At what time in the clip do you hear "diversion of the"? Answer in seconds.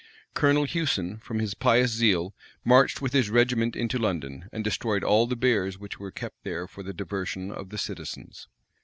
6.91-7.77